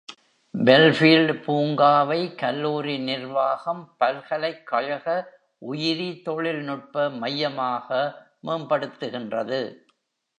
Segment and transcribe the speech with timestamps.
[0.53, 5.05] Belfield பூங்காவை கல்லூரி நிர்வாகம் பல்கலைக்கழக
[5.61, 7.89] உயிரிதொழில்நுட்ப மையமாக
[8.47, 9.61] மேம்படுத்துகின்றது.